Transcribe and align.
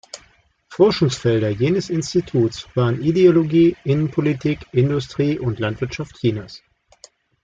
Forschungsfelder 0.69 1.49
jenes 1.49 1.91
Instituts 1.91 2.67
waren 2.75 3.03
Ideologie, 3.03 3.77
Innenpolitik, 3.83 4.65
Industrie 4.73 5.37
und 5.37 5.59
Landwirtschaft 5.59 6.15
Chinas. 6.17 6.63